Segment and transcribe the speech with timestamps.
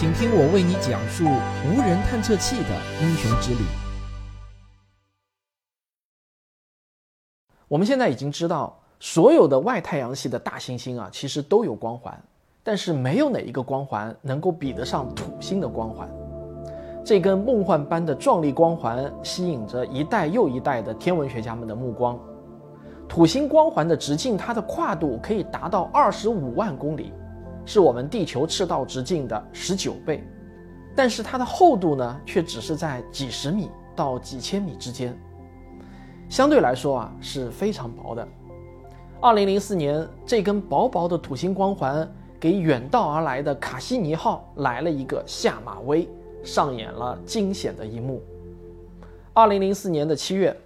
[0.00, 1.24] 请听我为你讲述
[1.68, 2.70] 无人探测器的
[3.02, 3.58] 英雄之旅。
[7.68, 12.18] 我们现在已经知道，所有的外太阳系的大行星啊，其实都有光环，
[12.62, 16.08] 但是没有哪一个光环能够比得上土星的光环。
[17.04, 22.18] 这根梦幻般的壮丽光环吸引着一代又一代的天文学家们的目光。
[23.06, 27.12] 土星光环的直径，它的跨度可以达到二十五万公里。
[27.72, 30.24] 是我们地球赤道直径的十九倍，
[30.96, 35.16] 但是它的厚度呢，却只是在几十米到几千米之间，
[36.28, 38.26] 相对来说啊是非常薄的。
[39.20, 46.08] 二零零四年，这根薄薄的土星光环给远道而来的卡西尼号来了一个下马威，
[46.42, 48.20] 上演了惊险的一幕。
[49.32, 50.56] 二零零四年的七月，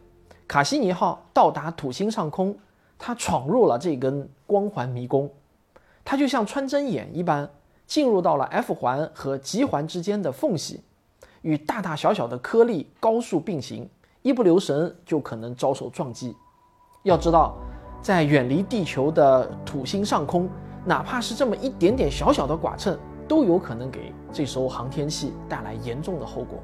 [0.48, 2.56] 卡西尼号到达土星上空，
[2.98, 5.30] 它闯入了这根光环迷宫。
[6.04, 7.48] 它就像穿针眼一般，
[7.86, 10.82] 进入到了 F 环和极环之间的缝隙，
[11.42, 13.88] 与大大小小的颗粒高速并行，
[14.22, 16.36] 一不留神就可能遭受撞击。
[17.04, 17.56] 要知道，
[18.02, 20.48] 在远离地球的土星上空，
[20.84, 26.58] 哪怕是这么一点点小小的剐蹭，都有可能给这艘航天器带来严重的后果。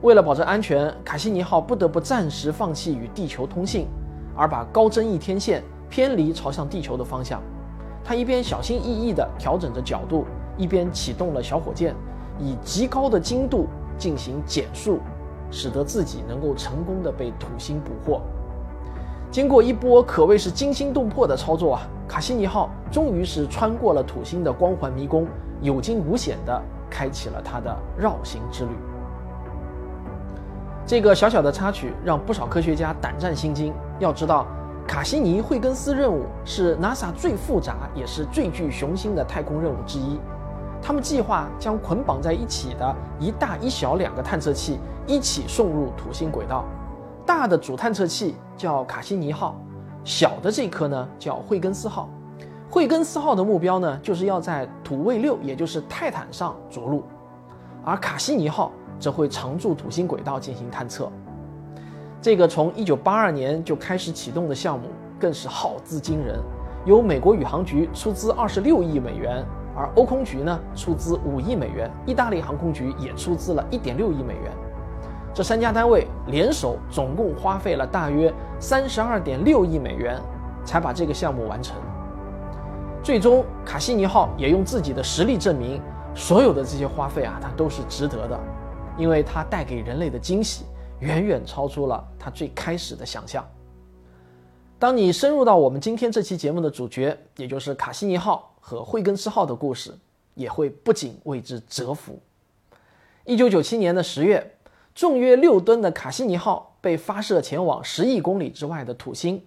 [0.00, 3.86] 为了保证安全，卡西尼号不得不暂时放弃与地球通信，
[4.36, 7.40] 而把高增益天线偏离朝向地球的方向。
[8.04, 11.94] 他一边小心翼翼地调整着角度，一边启动了小火箭，
[12.38, 14.98] 以极高的精度进行减速，
[15.50, 18.20] 使得自己能够成功地被土星捕获。
[19.30, 25.26] 经过一波可谓是惊心动魄的操作啊，卡西尼号终于是穿过了土星的光环迷宫，
[25.60, 28.70] 有惊无险地开启了它的绕行之旅。
[30.84, 33.72] 这个小小的插曲让不少科学家胆战心惊。
[34.00, 34.46] 要知道。
[34.92, 40.20] 卡西尼惠更斯任务是 NASA 最复杂也是最具雄心的太空任务之一。
[40.82, 46.66] 他们计划将捆绑在一起的一大一小两个探测器一起送入土星轨道。
[47.24, 49.56] 大的主探测器叫卡西尼号，
[50.04, 52.06] 小的这颗呢叫惠更斯号。
[52.68, 57.02] 惠更斯号的目标呢就是要在土卫六，也就是泰坦上着陆，
[57.82, 58.70] 而卡西尼号
[59.00, 61.10] 则会常驻土星轨道进行探测。
[62.22, 64.86] 这个从一九八二年就开始启动的项目
[65.18, 66.38] 更是耗资惊人，
[66.84, 69.44] 由美国宇航局出资二十六亿美元，
[69.74, 74.52] 而欧空局呢出资五亿美元，意大利航空局也出资了一点六亿美元。
[75.34, 80.16] 这三家单位联手总共花费了大约三十二点六亿美元，
[80.64, 81.74] 才把这个项目完成。
[83.02, 85.82] 最终，卡西尼号也用自己的实力证明，
[86.14, 88.38] 所有的这些花费啊，它都是值得的，
[88.96, 90.64] 因为它带给人类的惊喜。
[91.02, 93.44] 远远超出了他最开始的想象。
[94.78, 99.92] 当你深入到我们今天这期节目的主角，也就是卡西尼号和惠更斯号的故事，
[100.34, 102.20] 也会不仅为之折服。
[103.24, 104.54] 一九九七年的十月，
[104.94, 109.44] 重约六吨的卡西尼号被发射前往十亿公里之外的土星。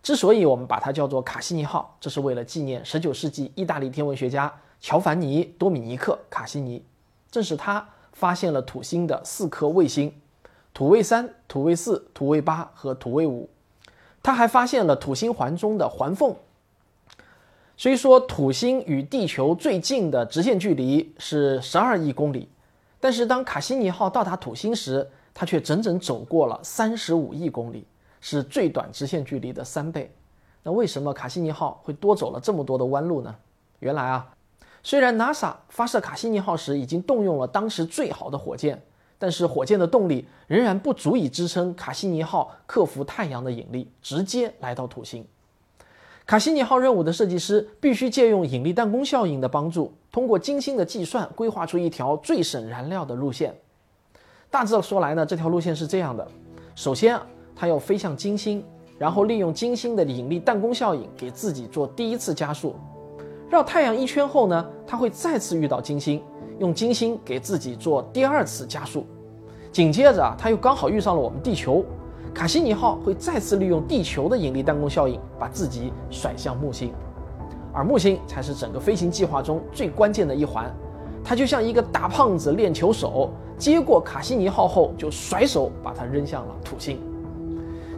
[0.00, 6.84] 之所以我们把它叫做卡西尼号，这是为了纪念十九世纪意大利天文学家乔凡尼·多米尼克·卡西尼，
[7.32, 10.12] 正是他发现了土星的四颗卫星。
[10.74, 13.48] 土卫三、土卫四、土卫八和土卫五，
[14.20, 16.34] 他还发现了土星环中的环缝。
[17.76, 22.48] 虽说土星与地球最近的直线距离是十二亿公里，
[22.98, 27.86] 但是当卡西尼号到达土星时，它却整整走过了三十五亿公里，
[28.20, 30.12] 是最短直线距离的三倍。
[30.64, 33.32] 那为什么卡西尼号会多走了这么多的弯路呢？
[33.78, 34.28] 原来啊，
[34.82, 38.82] 虽然 NASA 发射卡西尼号时已经动用了当时最好的火箭。
[39.24, 45.26] 但是火箭的动力仍然不足以支撑卡西尼号克服太阳的引力，直接来到土星。
[46.26, 53.54] 卡西尼号任务的设计师必须借用引力弹弓效应的帮助，通过精心的计算规划出一条最省燃料的路线。
[54.50, 56.28] 大致说来呢，这条路线是这样的：
[56.74, 57.18] 首先，
[57.56, 58.62] 它要飞向金星，
[58.98, 62.76] 然后利用金星的引力弹弓效应给自己做第一次加速，
[63.48, 66.22] 绕太阳一圈后呢，它会再次遇到金星，
[66.58, 69.06] 用金星给自己做第二次加速。
[69.74, 71.84] 紧接着啊，他又刚好遇上了我们地球，
[72.32, 76.92] 卡西尼号会再次利用地球的引力弹弓效应，把自己甩向木星，
[77.72, 80.72] 而木星才是整个飞行计划中最关键的一环。
[81.24, 86.96] 它就像一个大胖子练球手，接过卡西尼号后就甩手把它扔向了土星。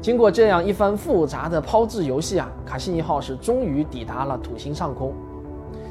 [0.00, 5.12] 经过这样一番复杂的抛掷游戏啊，卡西尼号是终于抵达了土星上空。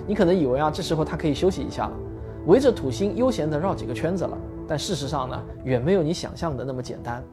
[0.07, 1.91] 你可能以为啊，这时候它可以休息一下了，
[2.47, 4.35] 围着土星悠闲地绕几个圈子了。
[4.67, 7.23] 但事实上呢，远没有你想象的那么简单。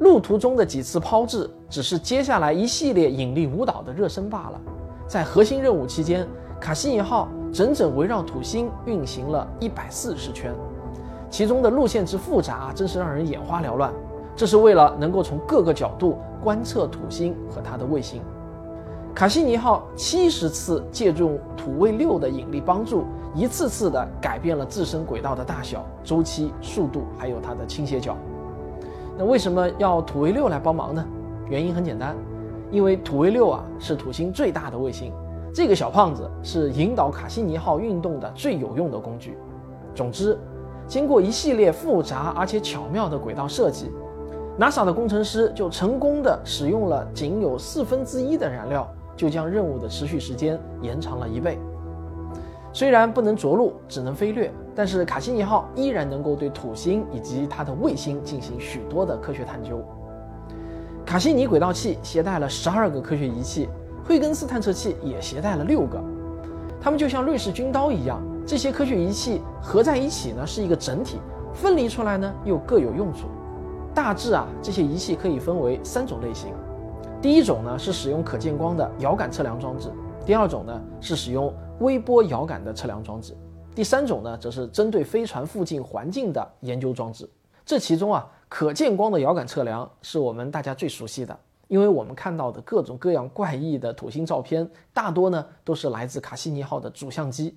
[0.00, 4.60] 路途中的几次抛掷，只是接下来一系列引力舞蹈的热身罢了。
[5.06, 6.26] 在核心任务期间，
[6.58, 10.54] 卡西尼号整整围绕土星运行了一百四十圈，
[11.28, 13.92] 其中的路线之复杂，真是让人眼花缭乱。
[14.34, 18.22] 这是为了能够从各个角度观测土星和它的卫星。
[19.14, 23.04] 卡西尼号七十次借助土卫六的引力帮助，
[23.34, 28.16] 一次次的改变了自身轨道的大小、周期、速度，还有它的倾斜角。
[29.18, 31.04] 那为什么要土卫六来帮忙呢？
[31.48, 32.16] 原因很简单，
[32.70, 35.12] 因为土卫六啊是土星最大的卫星，
[35.52, 39.36] 这个小胖子是引导卡西尼号运动的最有用的工具。
[39.94, 40.38] 总之，
[40.86, 43.90] 经过一系列复杂而且巧妙的轨道设计。
[44.58, 48.86] NASA 的工程师就成功的使用了仅有四分之一的燃料，
[49.20, 51.58] 就将任务的持续时间延长了一倍。
[52.72, 59.84] 虽然不能着陆，只能飞掠，但是卡西尼号依然能够对土星以及它的卫星进行许多的科学探究。
[61.04, 63.68] 卡西尼轨道器携带了十二个科学仪器，
[64.02, 66.02] 惠更斯探测器也携带了六个，
[66.80, 71.18] 它们就像瑞士军刀一样，这些科学仪器合在一起呢是一个整体，
[71.52, 73.26] 分离出来呢又各有用处。
[73.94, 76.54] 大致啊，这些仪器可以分为三种类型。
[77.22, 79.92] 第一种呢是使用可见光的遥感测量装置，
[80.24, 83.36] 第二种呢是使用微波遥感的测量装置，
[83.74, 87.28] 第三种呢则是针对飞船附近环境的研究装置。
[87.66, 91.38] 这其中啊，可见光的遥感测量是我们大家最熟悉的，
[91.68, 97.54] 因为我们看到的各种各样怪异的土星照片，大多呢都是来自卡西尼号的主相机。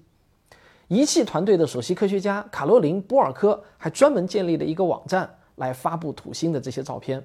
[0.89, 5.30] 仪器团队的首席科学家卡罗琳·波尔科还专门建立了一个网站。
[5.57, 7.24] 来发布土星的这些照片，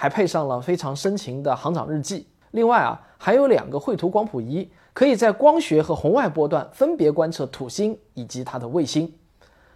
[0.00, 2.28] 还配上了非常深情的航长日记。
[2.52, 9.12] 另外啊，还有两个绘图光谱仪，可以在光学和红外波段分别观测土星以及它的卫星，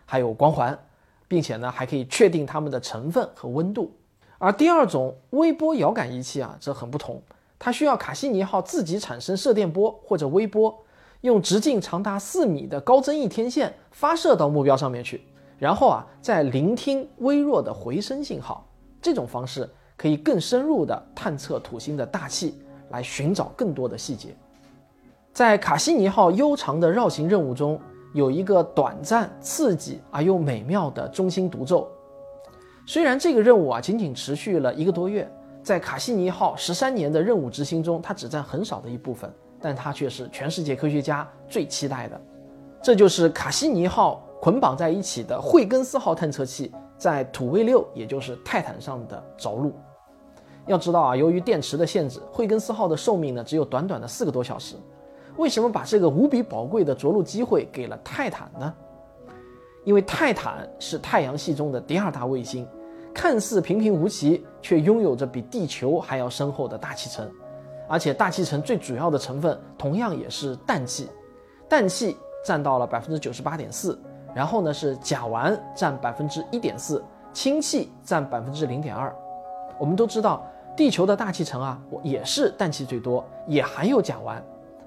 [0.07, 0.79] 还有光环，
[1.27, 3.93] 并且呢还可以确定它们的成分和温度。
[4.39, 7.21] 而第二种微波遥感仪器啊，则很不同，
[7.59, 10.85] 它需要卡西尼号自己产生射电波或者微波，
[11.23, 15.27] 用直径长达四米的高增益天线发射到目标上面去。
[15.59, 18.69] 然后啊，再聆听微弱的回声信号，
[19.01, 22.59] 这种方式可以更深入地探测土星的大气，
[22.91, 24.35] 来寻找更多的细节。
[25.33, 27.81] 在卡西尼号悠长的绕行任务中，
[28.15, 31.89] 有一个短暂、刺激而又美妙的中心独奏。
[32.87, 35.31] 虽然这个任务啊仅仅持续了一个多月，
[35.62, 42.21] 在卡西尼号十三年的任务执行中，它只占很少的一部分，但它却是全世界科学家最期待的。
[42.83, 44.23] 这就是卡西尼号。
[44.43, 49.72] 捆绑在一起的惠更斯号探测器在土卫六，也就是泰坦上的着陆。
[50.69, 54.76] 要知道啊，由于电池的限制，惠更斯号的寿命呢只有短短的四个多小时。
[55.37, 58.72] 为什么把这个无比宝贵的着陆机会给了泰坦呢？
[59.84, 62.64] 因为泰坦是太阳系中的第二大卫星，
[63.12, 67.28] 看似平平无奇，却拥有着比地球还要深厚的大气层，
[67.88, 71.08] 而且大气层最主要的成分同样也是氮气，
[71.69, 74.00] 氮气占到了百分之九十八点四。
[74.34, 79.14] 然后呢，是甲烷占百分之一点四，氢气占百分之零点二。
[79.79, 80.44] 我们都知道，
[80.76, 84.37] 地球的大气层啊，也是氮气最多，也含有甲烷。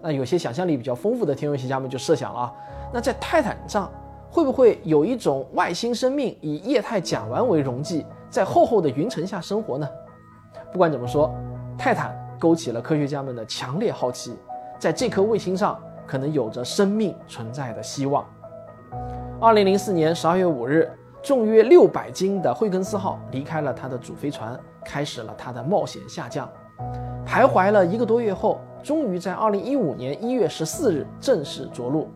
[0.01, 2.53] 那有些想象力比较丰富的天文学家们就设想了啊，
[2.93, 3.91] 那在泰坦上
[4.29, 9.87] 会不会有一种外星生命以液态甲烷为溶剂，在厚厚的云层下生活呢？
[10.71, 11.33] 不管怎么说，
[11.77, 14.35] 泰坦勾起了科学家们的强烈好奇，
[14.77, 18.25] 在这颗卫星上可能有着生命存在的希望。
[19.41, 20.89] 二零零四年十二月五日，
[21.21, 26.49] 重约六百斤的惠更斯号离开了它的主飞船，开始了它的冒险下降。
[27.27, 32.09] 徘徊了一个多月后，终于在二零一五年一月十四日正式着陆。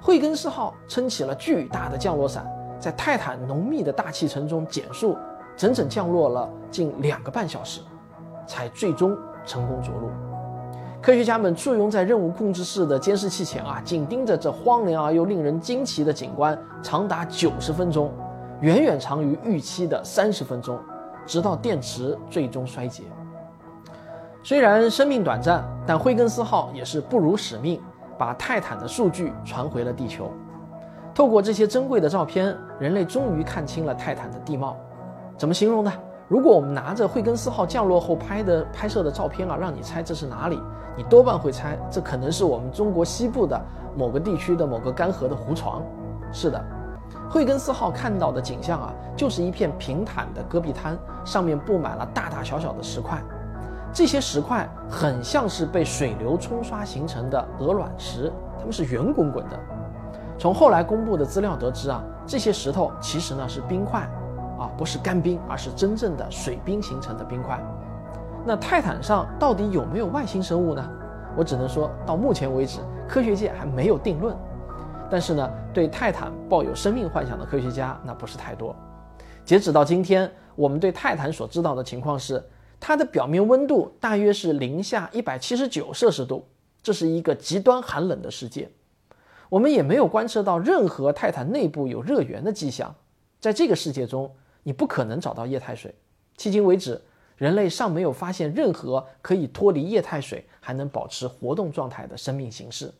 [0.00, 2.46] 惠更斯号撑起了巨大的降落伞，
[2.78, 5.18] 在泰坦浓密的大气层中减速，
[5.58, 7.82] 整整降落了近两个半小时，
[8.46, 10.08] 才最终成功着陆。
[11.02, 18.12] 科学家们簇拥在任务控制室的监视器前啊，紧盯着这荒凉而又令人惊奇的景观，长达九十分钟，
[18.60, 20.78] 远远长于预期的三十分钟，
[21.24, 23.04] 直到电池最终衰竭。
[24.42, 27.80] 虽然生命短暂，但惠更斯号也是不辱使命，
[28.18, 30.30] 把泰坦的数据传回了地球。
[31.14, 34.76] 透过这些珍贵的照片，人类终于看清了泰坦的地貌。
[35.38, 35.90] 怎么形容呢？
[36.30, 40.62] 如果我们拿着惠更斯号降落后拍的拍摄的照片啊，让你猜这是哪里，
[40.96, 43.60] 你多半会猜这可能是我们中国西部的
[43.96, 45.82] 某个地区的某个干涸的湖床。
[46.30, 46.64] 是的，
[47.28, 53.20] 惠更斯号看到的景象啊，就是一片平坦的戈壁滩，上面布满了大大小小的石块，
[53.92, 59.58] 这些石块很像是被水流冲刷形成的鹅卵石，它们是圆滚滚的。
[60.38, 64.08] 从后来公布的资料得知啊，这些石头其实呢是冰块。
[64.60, 67.58] 啊，不是干冰，而是真正的水冰形成的冰块。
[68.44, 70.90] 那泰坦上到底有没有外星生物呢？
[71.34, 74.36] 我只能说到目前为止，科学界还没有定论。
[75.10, 78.76] 但是呢，对泰坦抱有生命幻想的科学家那不是太多。
[79.46, 82.44] 截止到今天，我们对泰坦所知道的情况是，
[82.78, 86.46] 它的表面温度大约是零下一百七十九摄氏度，
[86.82, 88.70] 这是一个极端寒冷的世界。
[89.48, 92.94] 我们也没有观测到任何泰坦内部有热源的迹象。
[93.40, 94.30] 在这个世界中，
[94.70, 95.92] 你不可能找到液态水。
[96.38, 97.02] 迄今为止，
[97.36, 102.94] 人类尚没有发现任何可以脱离液态水还能保持活动状态的生命形式。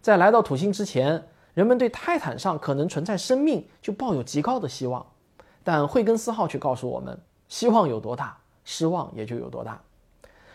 [0.00, 5.04] 在来到土星之前，人们对泰坦上可能存在生命就抱有极高的希望。
[5.64, 9.82] 但惠更斯号却告诉我们，希望有多大，失望也就有多大。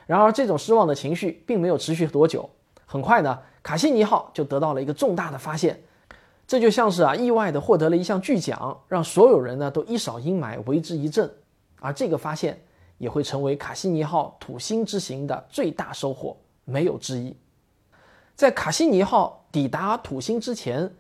[0.05, 2.49] 然而，这种失望的情绪并没有持续多久。
[2.85, 5.83] 很快呢，卡西尼号就得到了一个重大的发现，
[6.47, 11.29] 这就像是啊意外的获得了一项巨奖，让所有人呢都一扫阴霾，为之一振。
[11.79, 12.61] 而这个发现
[12.97, 17.35] 也会成为卡西尼号土星之行的最大收获，没有之一。
[18.35, 20.91] 在卡西尼号抵达土星之前。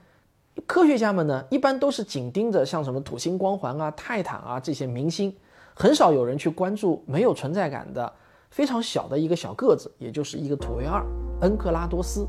[0.65, 5.35] 科学家们呢，一般都是紧盯着像什么土星光环啊、泰坦啊这些明星，
[5.73, 8.09] 很少有人去关注没有存在感的
[8.51, 11.05] 非常小的一个小个子，也就是一个土卫二
[11.41, 12.25] 恩克拉多斯。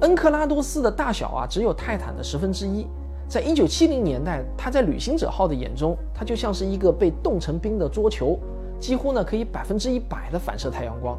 [0.00, 2.86] 恩克拉多斯的大小啊，只有泰坦的十分之一。
[3.28, 8.38] 在一九七零年代，它在旅行者号的眼中，它就像是一个被冻成冰的桌球，
[8.78, 11.18] 几乎呢可以百分之一百的反射太阳光。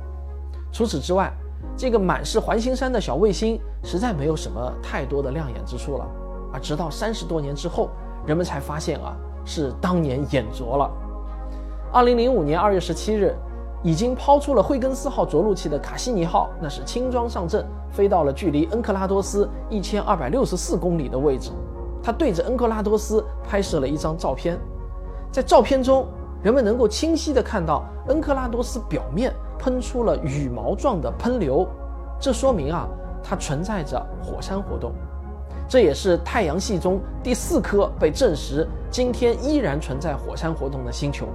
[0.71, 1.33] 除此之外，
[1.75, 6.07] 这个满是环形山的小卫星，实在没有什么太多的亮眼之处了。
[6.53, 7.89] 而直到三十多年之后，
[8.25, 10.89] 人们才发现啊，是当年眼拙了。
[11.91, 13.35] 二零零五年二月十七日，
[13.83, 21.51] 已经抛出了惠更斯号着陆器的卡西尼号，那是轻装上阵，飞到了距离恩克拉多斯一千二百六十四公里的位置。
[22.03, 24.59] 他对着恩克拉多斯拍摄了一张照片，
[25.31, 26.07] 在照片中，
[26.41, 29.33] 人们能够清晰地看到恩克拉多斯表面。
[29.59, 31.67] 喷出了羽毛状的喷流，
[32.19, 32.87] 这说明啊，
[33.23, 34.93] 它存在着火山活动。
[35.67, 41.25] 这也是太阳系中第四颗被证实今天依然存在火山活动的星球。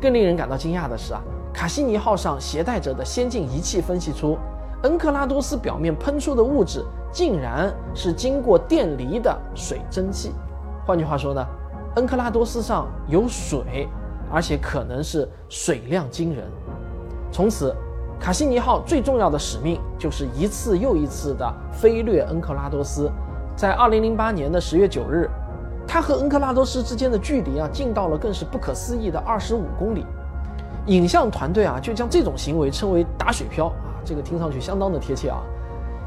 [0.00, 1.20] 更令人感到惊讶的是啊，
[1.56, 4.36] 卡西尼号上携带着的先进仪器分析出，
[4.82, 10.34] 恩克拉多斯表面喷出的物质竟然是经过电离的水蒸气。
[10.86, 11.42] 换句话说呢，
[11.94, 13.88] 恩克拉多斯上有水，
[14.30, 16.44] 而且可能是水量惊人。
[17.32, 17.74] 从此，
[18.20, 23.10] 卡西尼号最重要的使命就是一次又一次的飞掠恩克拉多斯。
[23.56, 25.30] 在2008年的10月9日，
[25.88, 30.04] 它和恩克拉多斯之间的距离啊，近到了更是不可思议的25公里。
[30.86, 35.38] 影像团队啊，就将这种行为称为“打水漂”啊，这个听上去相当的贴切啊。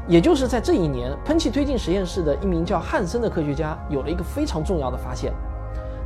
[0.08, 5.32] 也就是在这一年，喷气推进实验室的一名叫汉森的科学家有了一个非常重要的发现。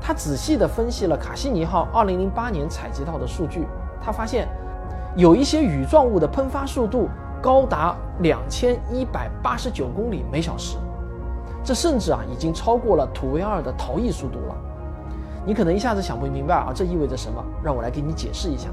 [0.01, 3.67] 他仔细地分析了卡西尼号2008年采集到的数据，
[4.03, 4.49] 他发现。
[5.17, 7.09] 有一些羽状物的喷发速度
[7.41, 10.77] 高达两千一百八十九公里每小时，
[11.63, 14.57] 这甚至啊已经超过了土卫二的逃逸速度了。
[15.47, 17.45] 你可能一下子想不明白啊，这意味着什么？
[17.63, 18.69] 让我来给你解释一下。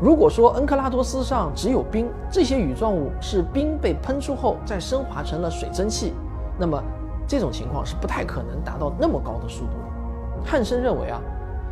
[0.00, 6.12] 如果说恩克拉多斯上只有冰，这些羽状物是冰被喷出后再升华成了水蒸气，
[6.58, 6.82] 那么
[7.26, 10.44] 这种情况是不太可能达到那么高的速度的。
[10.44, 11.20] 汉森认为啊，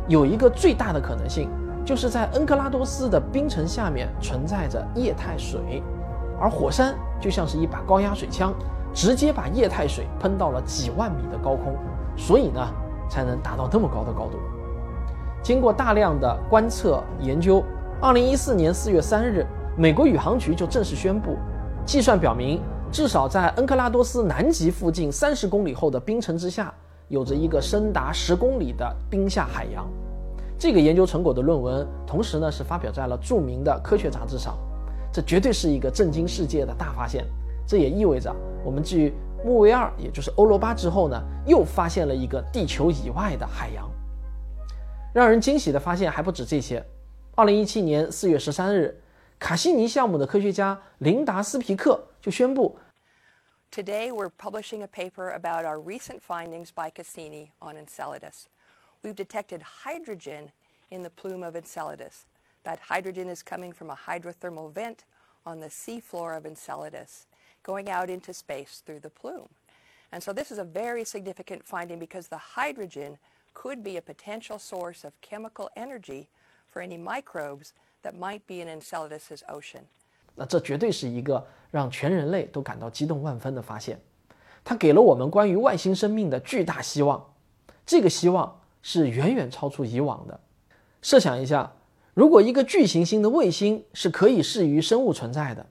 [0.07, 1.49] 有一个最大的可能性。
[1.85, 5.83] 就是在恩克拉多斯的冰层下面存在着液态水，
[6.41, 8.51] 而火山就像是一把高压水枪，
[8.91, 11.75] 直接把液态水喷到了几万米的高空，
[12.17, 12.59] 所以呢
[13.09, 14.37] 才能达到那么高的高度。
[15.43, 17.63] 经过大量的观测研究，
[18.01, 19.45] 二零一四年四月三日，
[19.77, 21.37] 美国宇航局就正式宣布，
[21.85, 26.73] 计算表明，至少在恩克拉多斯南极附近三十公里后的冰层之下，
[27.09, 29.87] 有着一个深达十公里的冰下海洋。
[30.57, 34.57] 这个研究成果的论文，同时呢是发表在了著名的科学杂志上，
[35.11, 37.25] 这绝对是一个震惊世界的大发现。
[37.67, 38.33] 这也意味着
[38.63, 39.13] 我们继
[39.44, 43.90] 木卫二，也就是欧罗巴之后呢，又发现了一个地球以外的海洋。
[45.12, 46.84] 让人惊喜的发现还不止这些。
[47.34, 49.00] 二零一七年四月十三日，
[49.38, 52.78] 卡西尼项目的科学家琳达斯皮克就宣布：
[53.72, 58.46] Today we're publishing a paper about our recent findings by Cassini on Enceladus.
[59.02, 60.50] we've detected hydrogen
[60.90, 62.26] in the plume of Enceladus.
[62.64, 65.04] That hydrogen is coming from a hydrothermal vent
[65.46, 67.26] on the seafloor of Enceladus,
[67.65, 69.49] Going out into space through the plume.
[70.11, 73.17] And so this is a very significant finding because the hydrogen
[73.53, 76.27] could be a potential source of chemical energy
[76.71, 79.81] for any microbes that might be in Enceladus's ocean.
[80.35, 83.99] 那这绝对是一个让全人类都感到激动万分的发现，
[84.63, 87.33] 它给了我们关于外星生命的巨大希望。
[87.85, 90.39] 这个希望是远远超出以往的。
[91.01, 91.71] 设想一下，
[92.13, 95.65] 如果一个巨行星的卫星是可以适于生物存在的，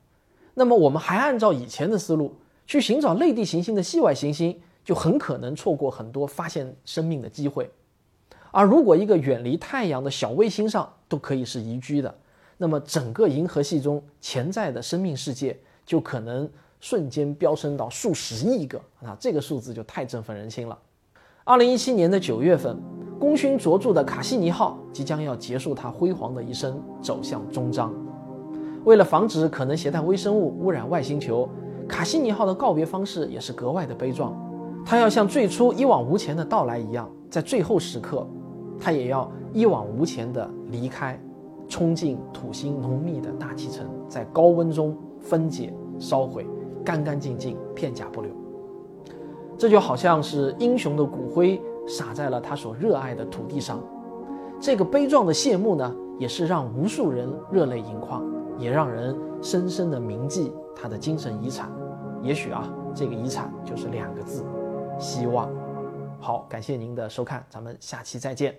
[0.55, 2.35] 那么我们还按照以前的思路，
[2.67, 7.71] 去寻找类地行星的系外行星，就很可能错过很多发现生命的机会。
[8.51, 12.15] 而如果一个远离太阳的小卫星上都可以是宜居的，
[12.57, 16.49] 那么整个银河系中潜在的生命世界就可能
[16.81, 19.17] 瞬间飙升到数十亿个啊！
[19.19, 20.79] 这个数字就太振奋人心了。
[21.43, 22.81] 二零一七年的九月份，
[23.19, 27.93] 功勋卓著的卡西尼号即将要结束它辉煌的一生，走向终章。
[28.85, 31.49] 为了防止可能携带微生物污染外星球，
[31.89, 34.35] 卡西尼号的告别方式也是格外的悲壮。
[34.85, 38.27] 它要像最初一往无前的到来一样，在最后时刻。
[38.79, 41.19] 它也要一往无前地离开，
[41.69, 46.47] 冲进土星浓密的大气层，在高温中分解、烧毁，
[46.85, 48.31] 干干净净，片甲不留。
[49.57, 53.81] 这就好像是英雄的骨灰撒在了他所热爱的土地上。
[54.61, 58.23] 这个悲壮的谢幕呢，也是让无数人热泪盈眶，
[58.59, 61.71] 也让人深深的铭记他的精神遗产。
[62.23, 64.45] 也许啊，这个遗产就是两个字：
[64.99, 65.51] 希望。
[66.21, 68.57] 好，感谢您的收看，咱们下期再见。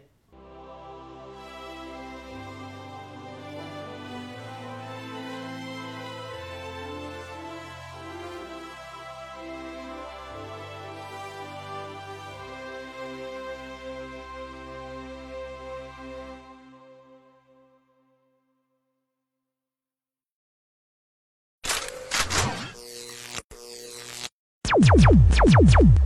[24.97, 26.04] You